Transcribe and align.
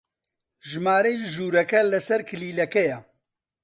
ژمارەی 0.69 1.17
ژوورەکە 1.33 1.79
لەسەر 1.93 2.21
کلیلەکەیە. 2.29 2.97